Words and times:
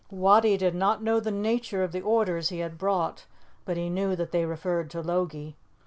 Wattie 0.09 0.57
did 0.57 0.73
not 0.73 1.03
know 1.03 1.19
the 1.19 1.29
nature 1.29 1.83
of 1.83 1.91
the 1.91 2.01
orders 2.01 2.49
he 2.49 2.57
had 2.57 2.79
brought, 2.79 3.27
but 3.65 3.77
he 3.77 3.87
knew 3.87 4.15
that 4.15 4.31
they 4.31 4.45
referred 4.47 4.89
to 4.89 4.99
Logie. 5.01 5.55